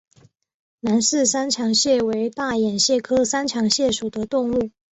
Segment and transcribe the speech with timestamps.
[0.79, 4.71] 兰氏三强蟹为大眼蟹科三强蟹属的动物。